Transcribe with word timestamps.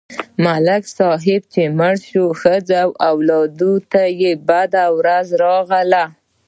ملک 0.43 0.83
صاحب 0.97 1.41
چې 1.53 1.61
مړ 1.77 1.93
شو، 2.09 2.25
ښځه 2.41 2.77
او 2.83 2.89
اولادونه 3.09 3.85
ته 3.91 4.03
بده 4.47 4.85
ورځ 4.97 5.27
راغله. 5.43 6.03